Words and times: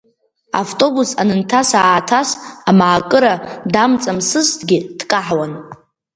Автобус 0.61 1.09
анынҭас-ааҭас, 1.21 2.29
амаакыра 2.69 3.33
дамҵамсызҭгьы 3.73 4.79
дкаҳауан. 4.97 5.53